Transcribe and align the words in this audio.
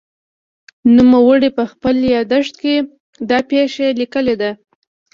نوموړي 0.95 1.49
په 1.57 1.63
خپل 1.71 1.95
یادښت 2.15 2.53
کې 2.61 2.75
دا 3.29 3.39
پېښه 3.49 3.85
لیکلې 3.99 4.35
ده. 4.41 4.51